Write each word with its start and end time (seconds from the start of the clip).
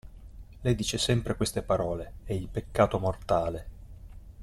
Lei 0.61 0.73
dice 0.73 0.97
sempre 0.97 1.35
queste 1.35 1.61
parole: 1.61 2.13
è 2.23 2.33
il 2.33 2.47
peccato 2.47 2.97
mortale. 2.97 3.67